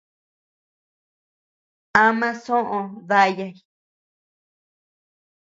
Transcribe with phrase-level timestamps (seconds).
[2.03, 3.53] Ama soʼö dayay.